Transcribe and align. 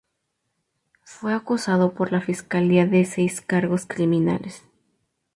Fue 1.03 1.31
acusado 1.31 1.93
por 1.93 2.11
la 2.11 2.21
fiscalía 2.21 2.87
de 2.87 3.05
seis 3.05 3.39
cargos 3.39 3.85
criminales. 3.85 4.63